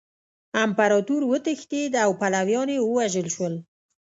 [0.65, 3.53] امپراطور وتښتید او پلویان یې ووژل شول.